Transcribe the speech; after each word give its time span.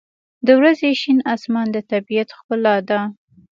•د 0.45 0.47
ورځې 0.59 0.89
شین 1.01 1.19
آسمان 1.33 1.67
د 1.71 1.77
طبیعت 1.91 2.29
ښکلا 2.37 2.75
ده. 2.89 2.99